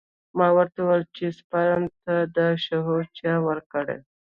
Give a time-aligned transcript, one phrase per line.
[0.37, 3.97] ما ورته وويل چې سپرم ته دا شعور چا ورکړى.